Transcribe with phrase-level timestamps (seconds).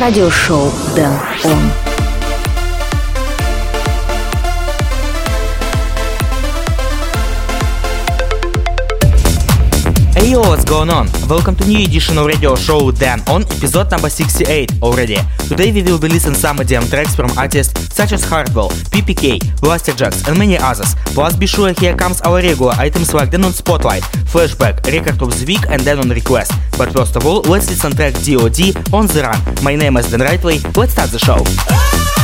[0.00, 1.12] радиошоу Дэн
[1.44, 1.58] Он.
[10.14, 11.08] Hey what's going on?
[11.28, 15.18] Welcome to new edition of radio show Dan on episode number 68 already.
[15.48, 20.28] Today we will be listening some EDM tracks from artists such as Hardwell, PPK, Blasterjaxx
[20.28, 20.94] and many others.
[21.06, 25.30] Plus be sure here comes our regular items like Dan On Spotlight, Flashback, Record of
[25.40, 26.52] the Week and Dan On Request.
[26.76, 29.64] But first of all, let's listen track DOD on the run.
[29.64, 32.17] My name is Dan Rightway, let's start the show.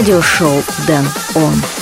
[0.00, 1.79] Радиошоу Дэн Он.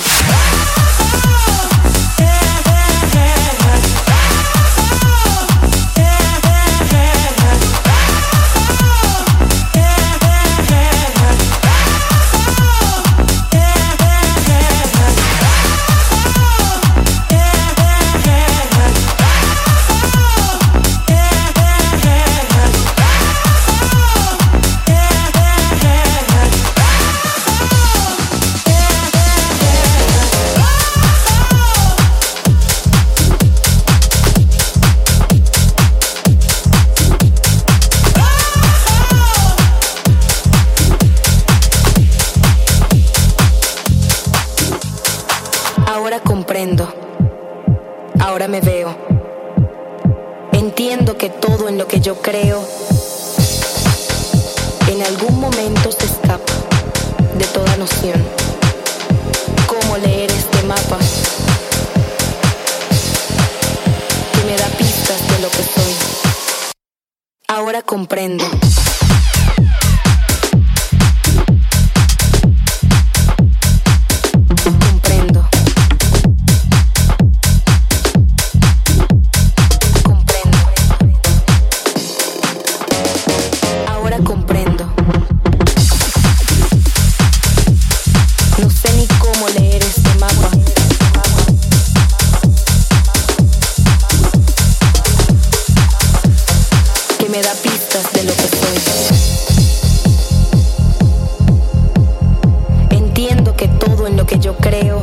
[102.91, 105.01] Entiendo que todo en lo que yo creo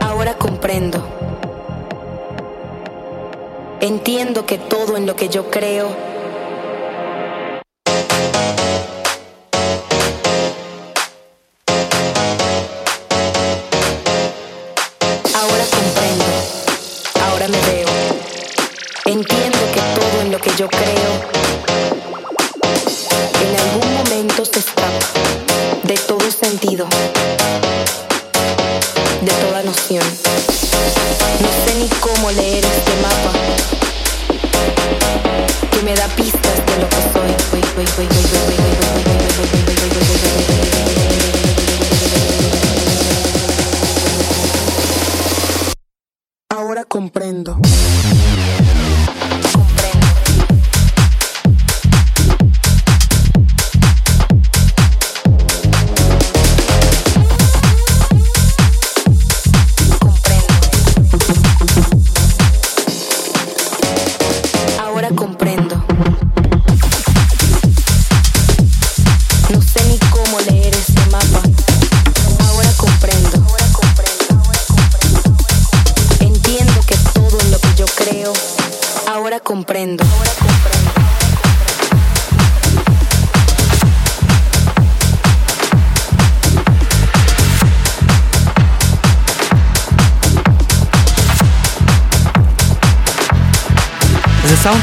[0.00, 1.06] ahora comprendo.
[3.80, 5.88] Entiendo que todo en lo que yo creo
[15.34, 16.24] ahora comprendo,
[17.28, 17.88] ahora me veo.
[19.04, 20.97] Entiendo que todo en lo que yo creo.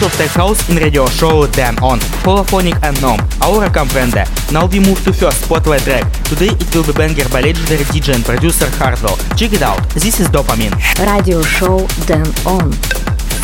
[0.05, 4.23] Of tech house in radio show Dan On, Holophonic and Gnome, Aura Comprende.
[4.51, 6.05] Now we move to first spotlight track.
[6.23, 9.17] Today it will be banger by legendary DJ and producer Hardwell.
[9.35, 10.75] Check it out, this is Dopamine.
[10.99, 12.71] Radio show Dan On.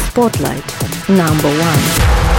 [0.10, 0.64] Spotlight
[1.10, 2.31] number one.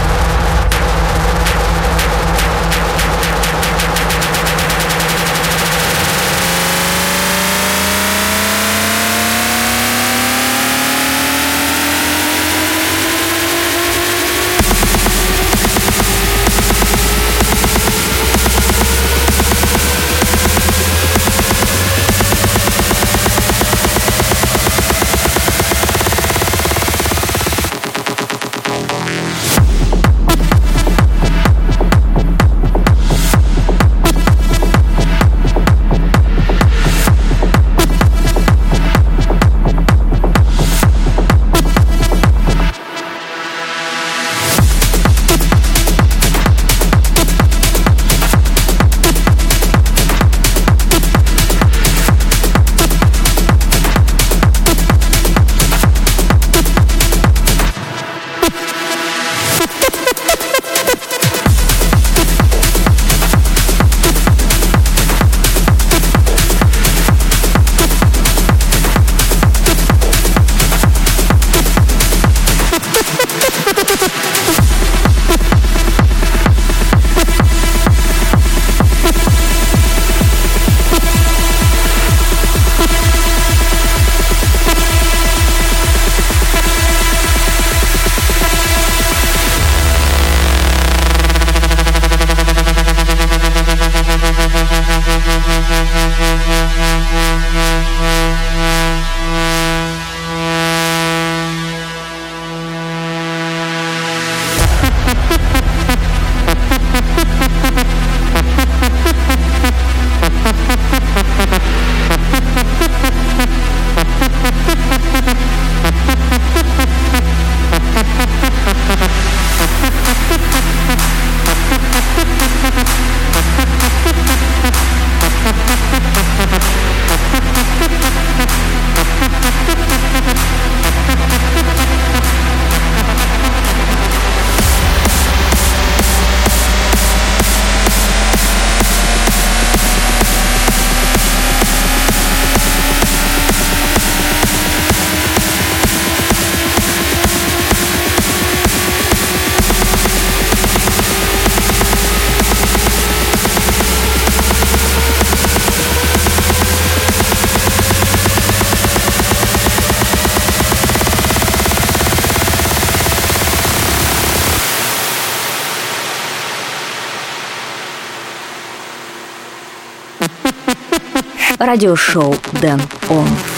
[171.73, 173.52] Радиошоу Дэн Он.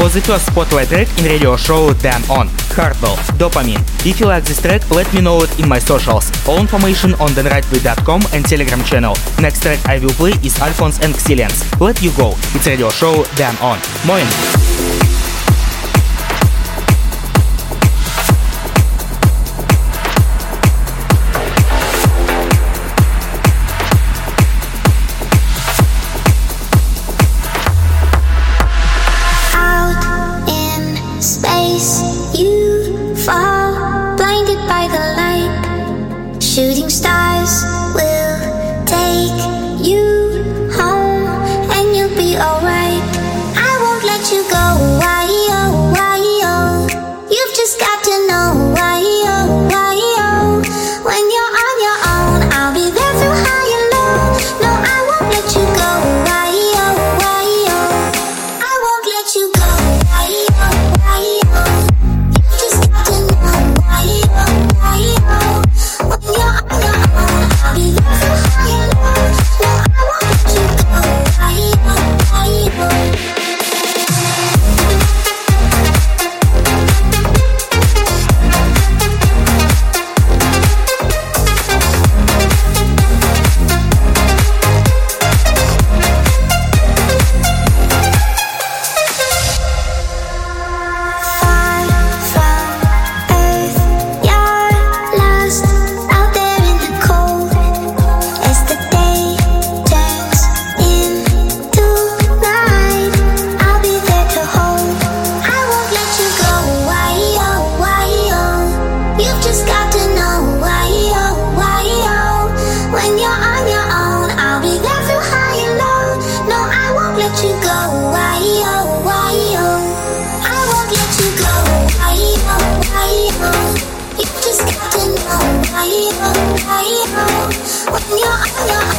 [0.00, 3.80] Was the first spotlight track in radio show Dan On, Hardwell, Dopamine.
[4.06, 6.30] If you like this track, let me know it in my socials.
[6.48, 9.14] All information on danrightway.com and Telegram channel.
[9.40, 11.78] Next track I will play is Alphonse and Xilians.
[11.80, 12.32] Let you go.
[12.54, 13.78] It's radio show Dan On.
[14.06, 15.19] Moin!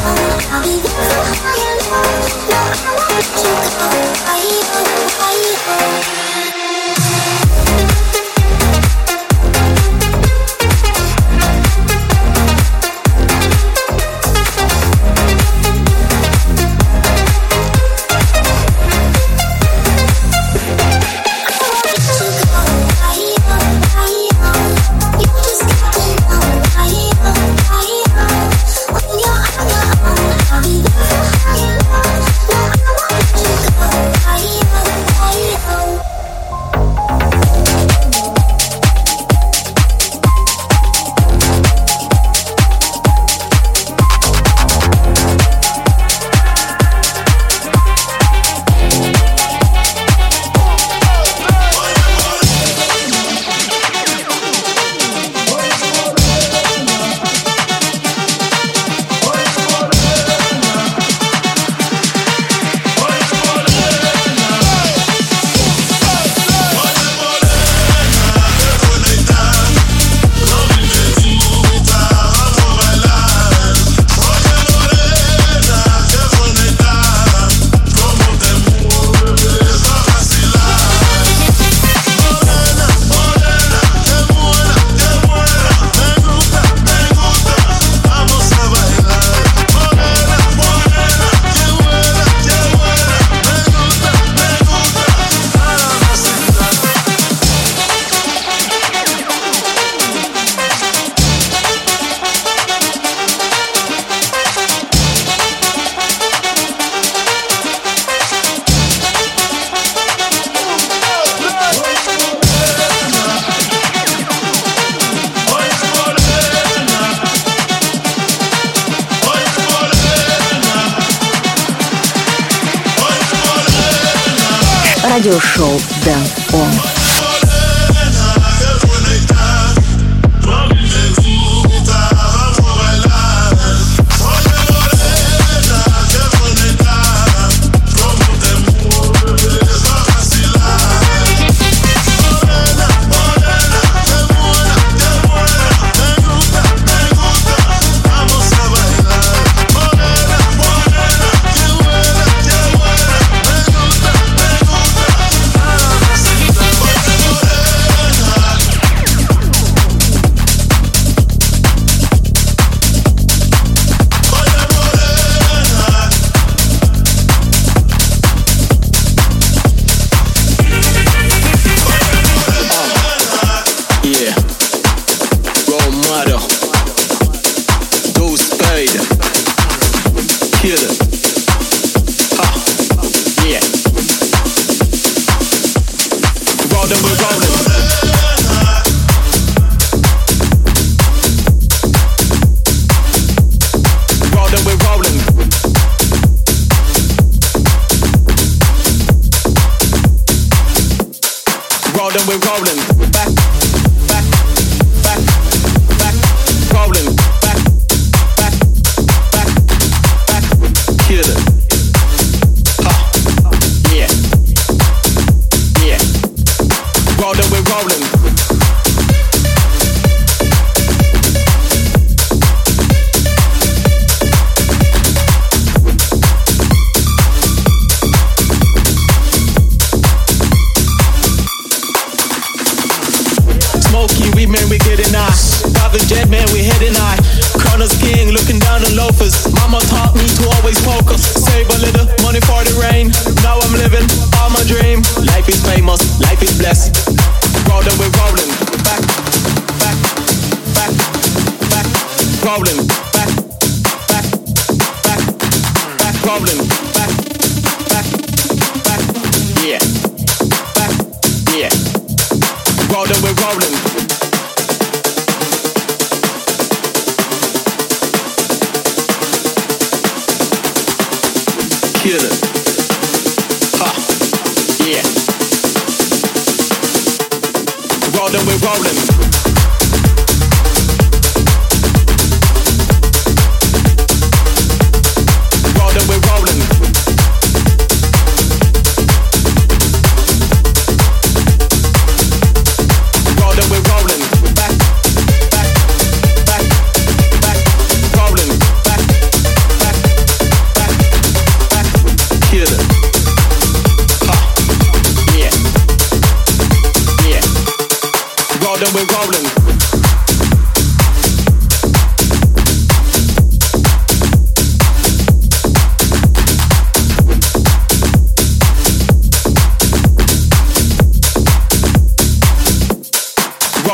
[0.03, 0.25] I don't
[6.15, 6.20] know.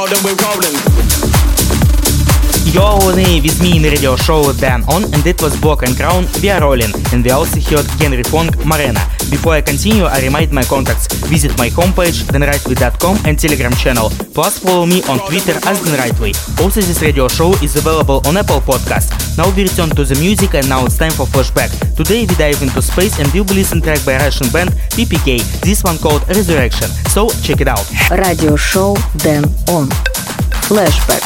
[0.10, 0.87] Then we're rolling.
[2.77, 6.27] You're with me in the radio show Dan On and it was Block and Crown,
[6.43, 9.01] we rolling and we also heard Henry Fong Marena.
[9.31, 11.07] Before I continue, I remind my contacts.
[11.25, 14.11] Visit my homepage danrightway.com and Telegram channel.
[14.31, 16.37] Plus follow me on Twitter as Dan Rightway.
[16.61, 19.09] Also this radio show is available on Apple Podcast.
[19.40, 21.74] Now we return to the music and now it's time for flashback.
[21.96, 25.42] Today we dive into space and we'll be listening track by Russian band PPK.
[25.61, 26.90] This one called Resurrection.
[27.09, 27.90] So check it out.
[28.11, 29.90] Radio show Dan On.
[30.70, 31.25] Flashback.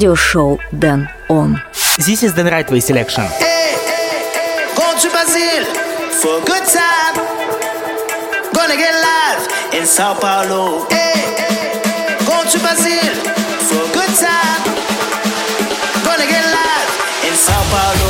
[0.00, 1.60] радиошоу Дэн Он.
[1.98, 3.24] This is the right way selection.
[3.38, 3.76] Hey,
[4.76, 5.64] going to Brazil
[6.20, 7.16] for a good time.
[8.52, 10.86] Gonna get live in Sao Paulo.
[10.90, 11.16] Hey,
[12.26, 13.14] going to Brazil
[13.68, 14.62] for a good time.
[16.04, 16.90] Gonna get live
[17.28, 18.09] in Sao Paulo.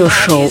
[0.00, 0.50] 就熟。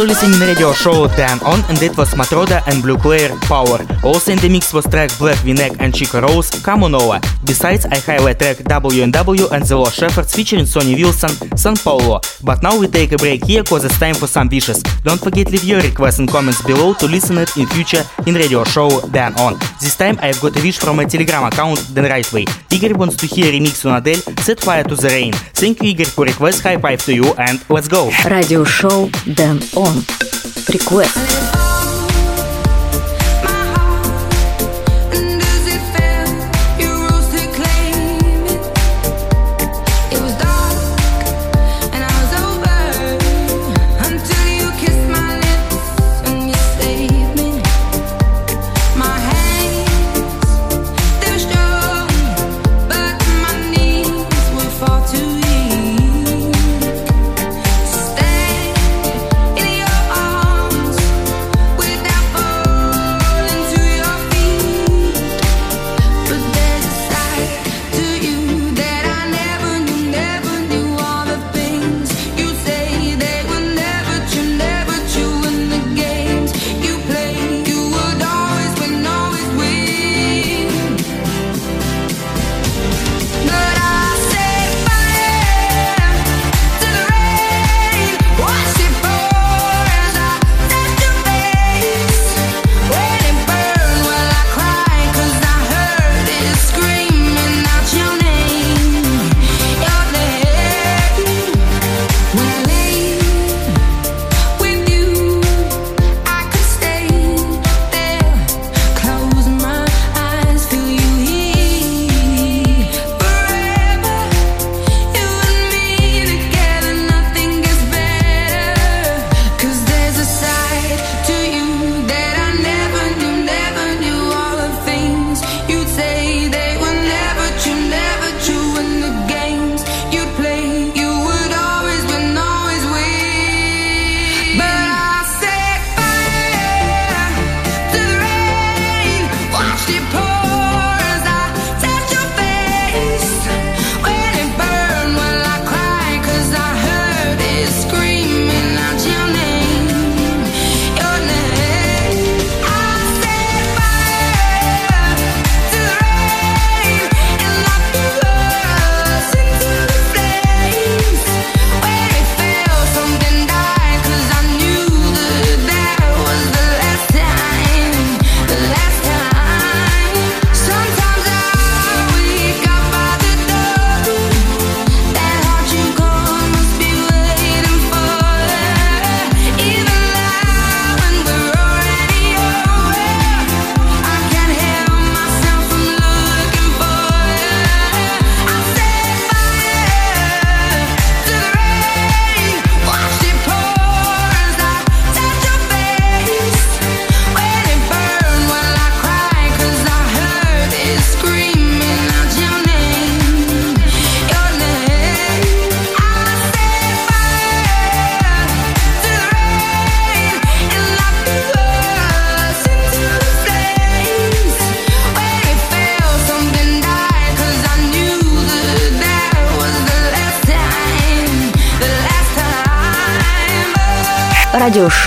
[0.00, 3.78] Still listening to radio show Dan On and it was Matroda and Blue Player Power.
[4.02, 7.20] Also in the mix was track Black V-Neck and Chica Rose, Come On Over.
[7.50, 12.20] Besides, I highlight track W&W and The Lost Shepherds featuring Sonny Wilson, San Paulo.
[12.44, 14.80] But now we take a break here cause it's time for some wishes.
[15.02, 18.62] Don't forget leave your requests and comments below to listen it in future in radio
[18.62, 19.58] show Dan On.
[19.80, 22.46] This time I've got a wish from my Telegram account Dan Rightway.
[22.72, 25.32] Igor wants to hear remix on Adele Set Fire to the Rain.
[25.32, 28.12] Thank you Igor for request, high five to you and let's go!
[28.30, 29.96] Radio show Dan On.
[30.72, 31.59] Request.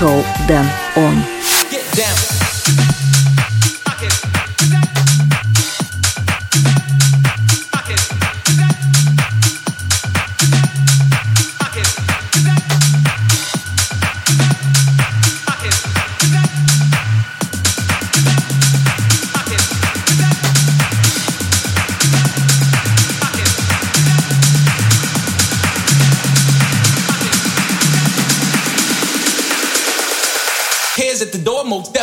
[0.04, 1.33] Радиошоу Дэн Он.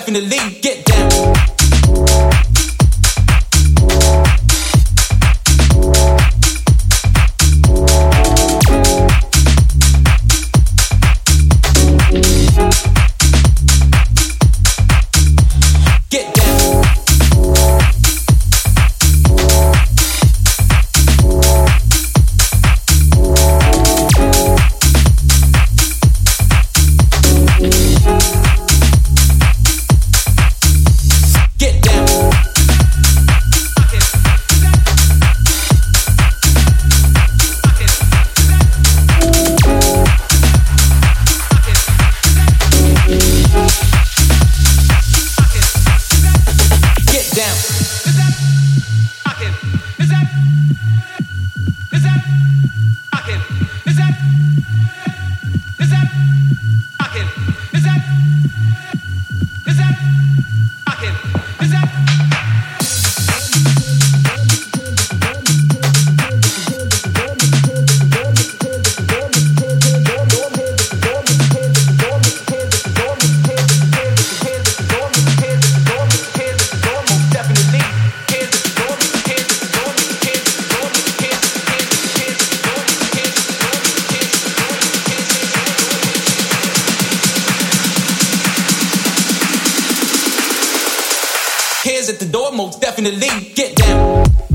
[0.00, 0.79] Definitely get
[92.11, 94.49] at the door, most definitely get down.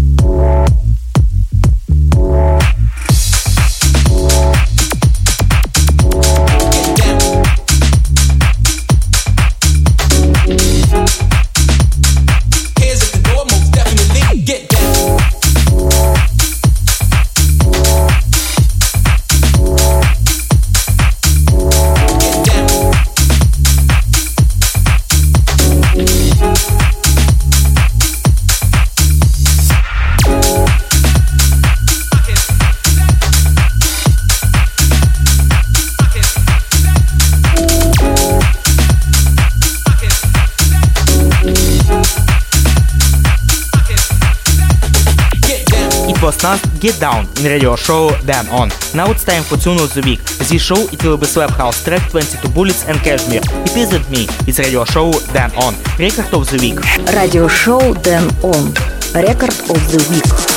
[47.00, 48.70] Down in radio show Dan On.
[48.93, 50.24] Now it's time for Tune of the Week.
[50.24, 53.41] This show it will be Slap House track 22 Bullets and Cashmere.
[53.43, 55.74] It isn't me, it's radio show Dan On.
[56.00, 56.80] Record of the Week.
[57.14, 58.72] Radio show Dan On.
[59.14, 60.55] Record of the Week.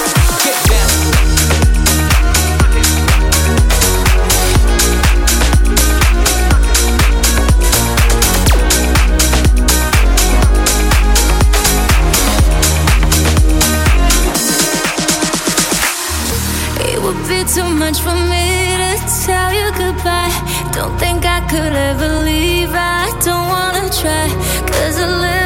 [21.49, 22.71] Could ever leave.
[22.75, 24.29] I don't wanna try,
[24.67, 25.38] cause little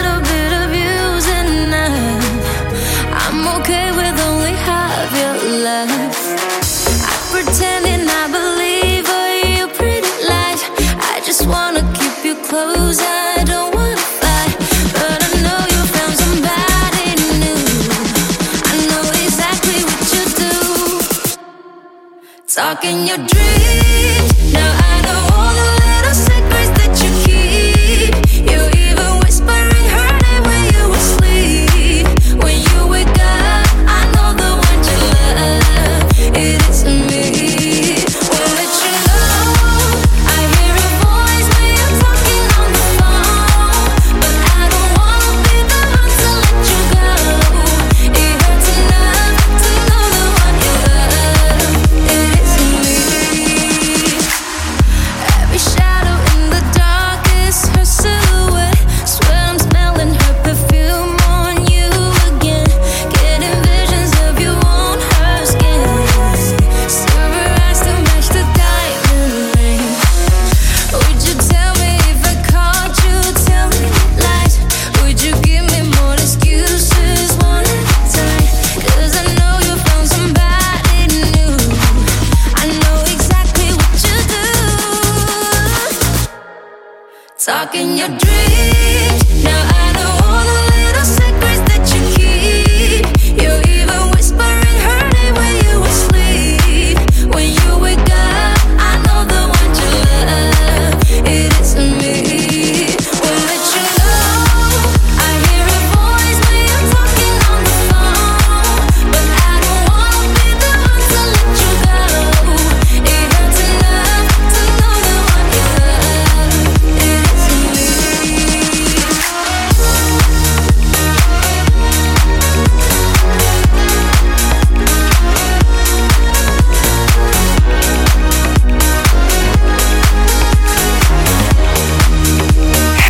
[22.54, 24.52] Talking your dreams.
[24.52, 24.81] Now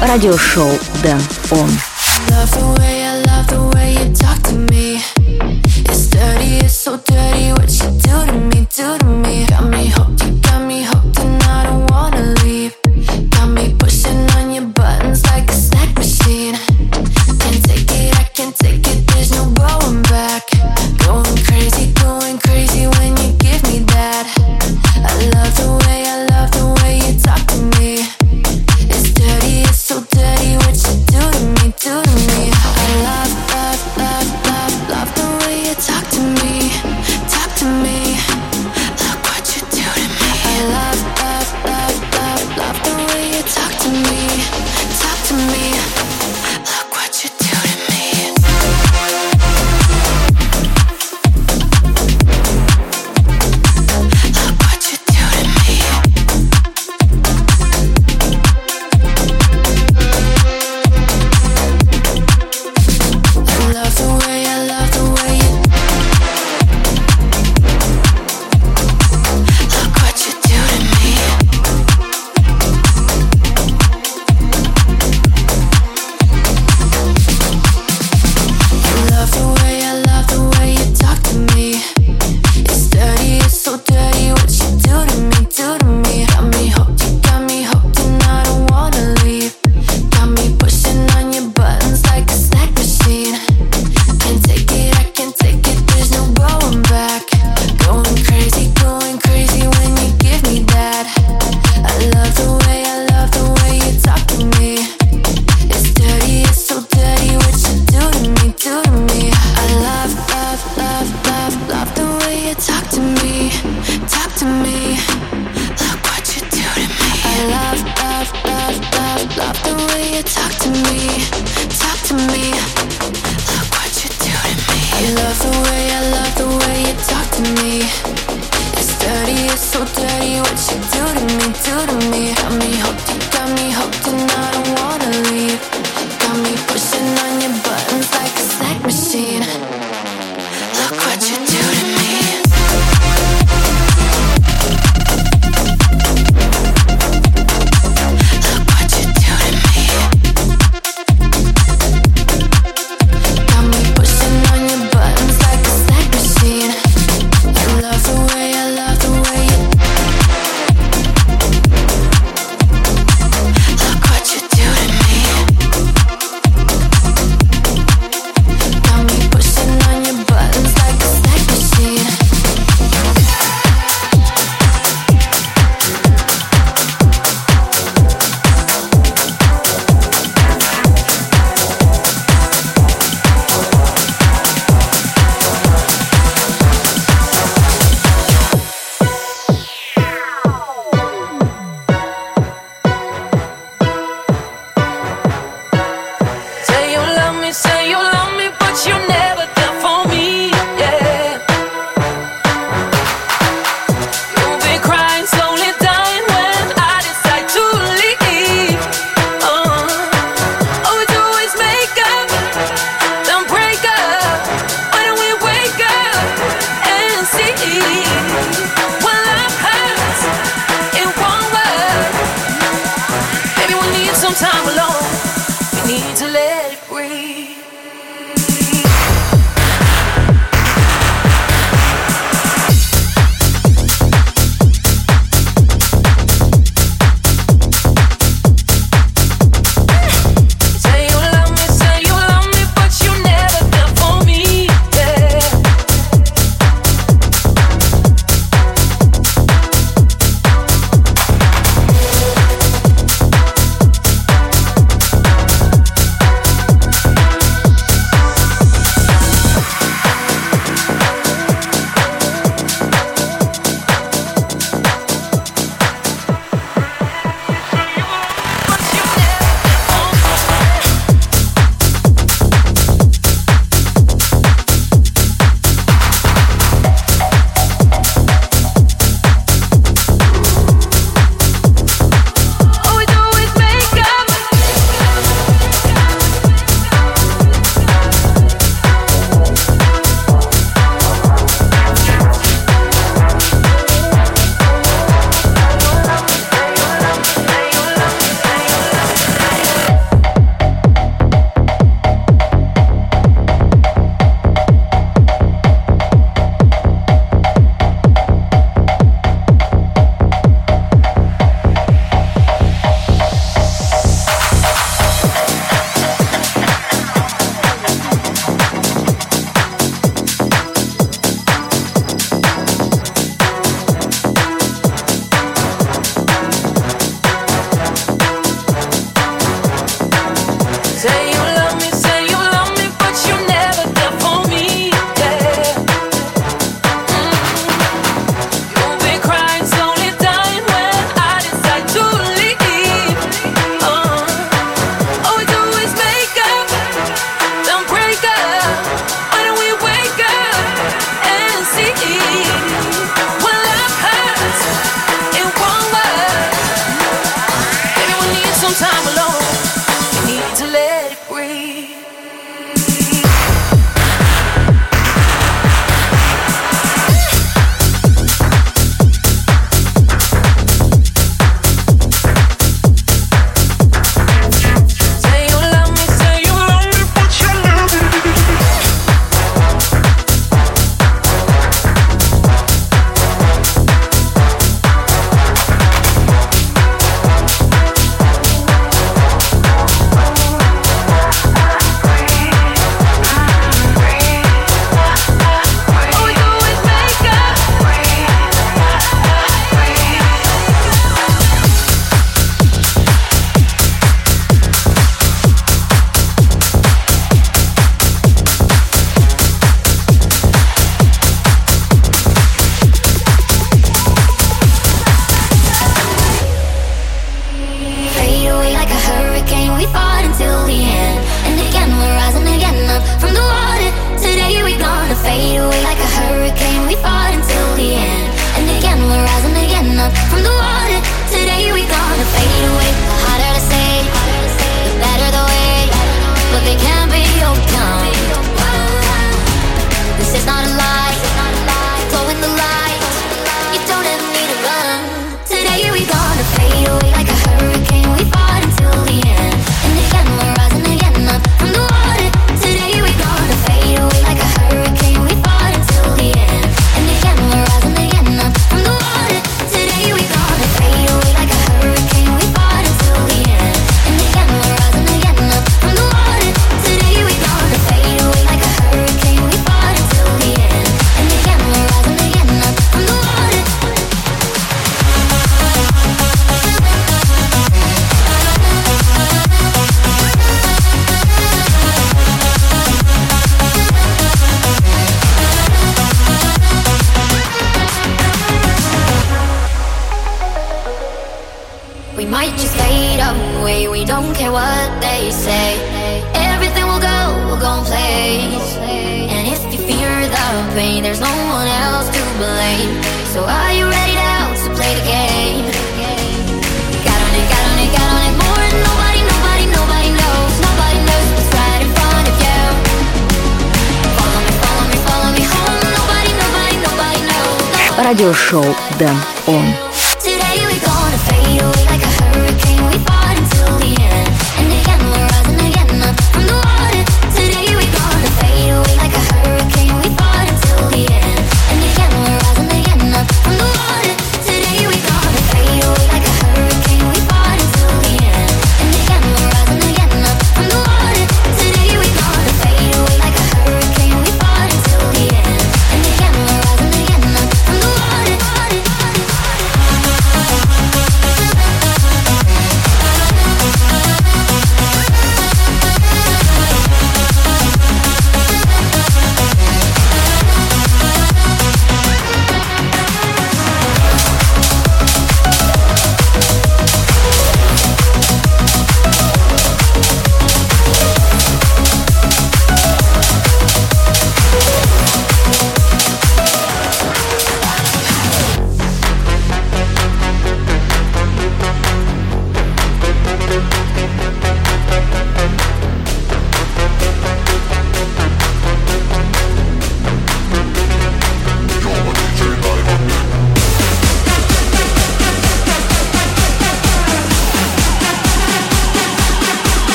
[0.00, 0.70] радиошоу
[1.02, 1.20] Дэн
[1.50, 1.70] Он.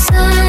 [0.00, 0.39] sun.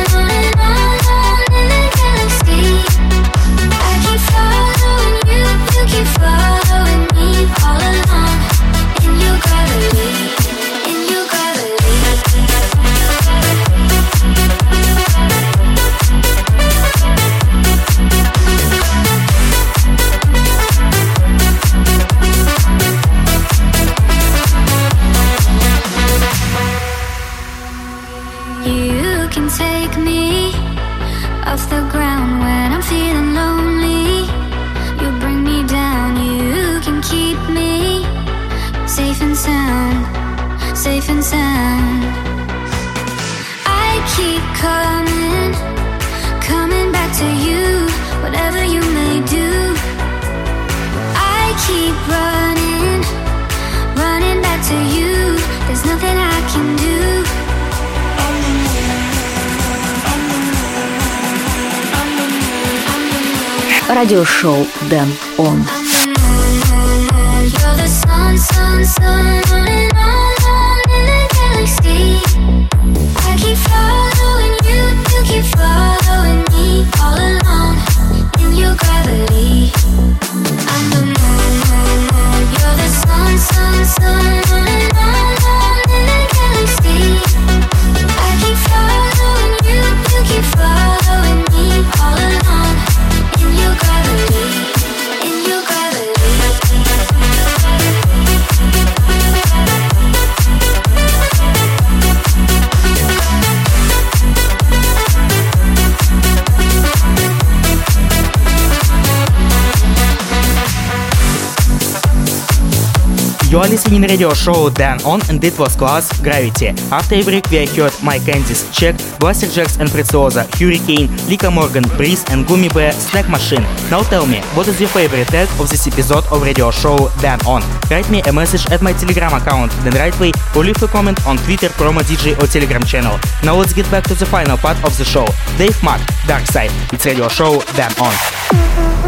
[113.52, 116.70] You are listening to radio show Dan On and it was class Gravity.
[116.90, 122.24] After a break we heard Mike Candys, Check, Blasterjaxx and Preziosa, Hurricane, Lika Morgan, Breeze
[122.32, 123.64] and Gummy Bear, Snack Machine.
[123.92, 127.46] Now tell me, what is your favorite track of this episode of radio show Dan
[127.46, 127.62] On?
[127.92, 131.36] Write me a message at my telegram account, Dan Rightway, or leave a comment on
[131.40, 133.20] Twitter, Promo DJ or Telegram channel.
[133.44, 135.28] Now let's get back to the final part of the show.
[135.58, 136.72] Dave Mack, Dark Side.
[136.94, 139.01] It's radio show Dan On.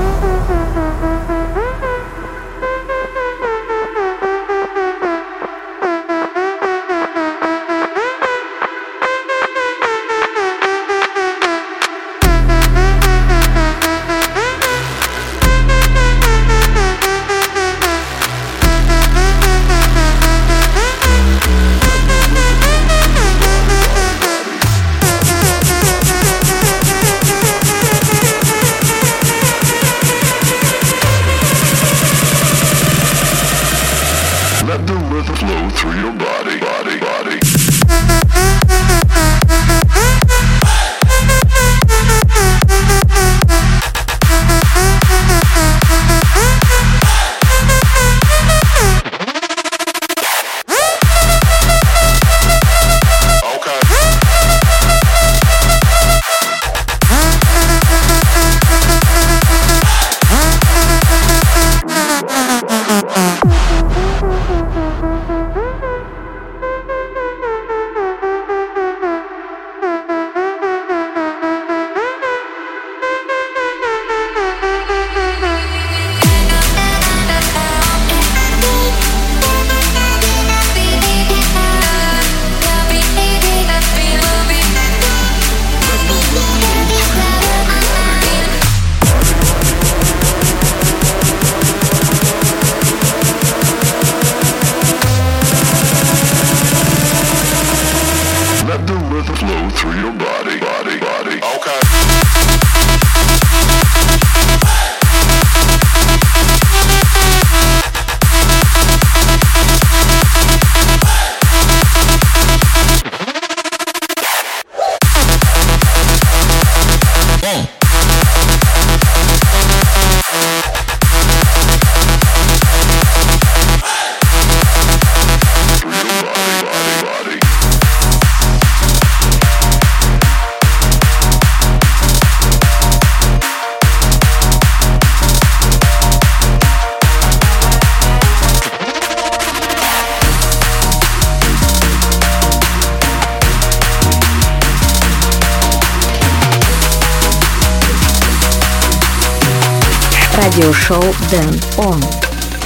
[150.83, 150.99] show
[151.31, 152.01] Dan On.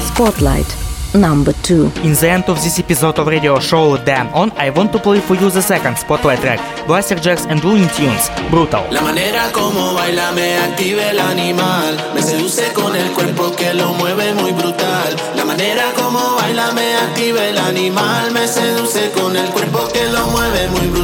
[0.10, 0.66] Spotlight
[1.14, 1.92] number two.
[2.04, 5.20] In the end of this episode of radio show Dan On, I want to play
[5.20, 8.92] for you the second spotlight track, Blasterjaxx and Looney Tunes, Brutal.
[8.92, 13.94] La manera como baila me activa el animal, me seduce con el cuerpo que lo
[13.94, 15.16] mueve muy brutal.
[15.36, 20.26] La manera como baila me activa el animal, me seduce con el cuerpo que lo
[20.28, 20.97] mueve muy brutal.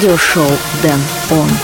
[0.00, 0.48] Радиошоу
[0.82, 1.59] Дэн Он.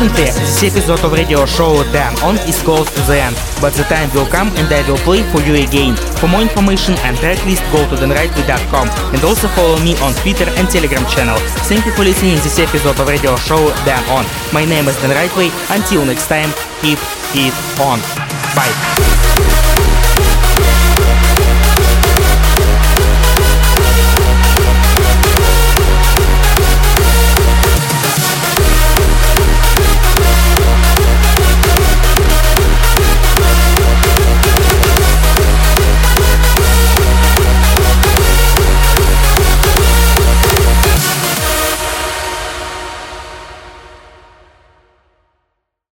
[0.00, 3.82] Unfortunately, this episode of radio show Dan On is close to the end, but the
[3.90, 5.96] time will come and I will play for you again.
[6.22, 10.70] For more information and tracklist, go to danrightway.com and also follow me on Twitter and
[10.70, 11.36] Telegram channel.
[11.66, 14.24] Thank you for listening to this episode of radio show Dan On.
[14.54, 15.50] My name is Dan Rightway.
[15.74, 16.98] Until next time, keep
[17.34, 17.98] it on.
[18.54, 19.17] Bye.